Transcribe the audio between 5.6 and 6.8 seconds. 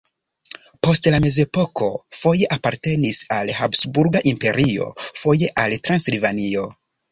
al Transilvanio.